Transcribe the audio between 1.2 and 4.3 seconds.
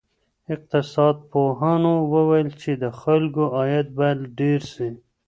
پوهانو وویل چې د خلکو عاید باید